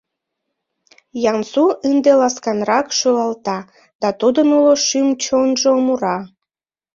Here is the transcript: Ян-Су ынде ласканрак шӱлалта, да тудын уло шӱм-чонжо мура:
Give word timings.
Ян-Су 1.31 1.65
ынде 1.89 2.11
ласканрак 2.19 2.87
шӱлалта, 2.97 3.59
да 4.01 4.09
тудын 4.19 4.47
уло 4.57 4.73
шӱм-чонжо 4.87 5.71
мура: 5.85 6.17